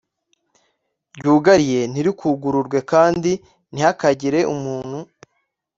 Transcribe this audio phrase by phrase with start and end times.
[1.17, 3.31] ryugariye ntirikugururwe kandi
[3.73, 4.99] ntihakagire umuntu